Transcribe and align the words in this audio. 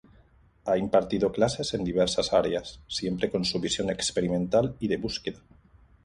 Ha 0.71 0.75
impartido 0.79 1.31
clases 1.31 1.73
de 1.73 1.77
diversas 1.77 2.33
áreas, 2.33 2.79
siempre 2.87 3.29
con 3.29 3.45
su 3.45 3.59
visión 3.59 3.91
experimental 3.91 4.75
y 4.79 4.87
de 4.87 4.97
búsqueda. 4.97 5.43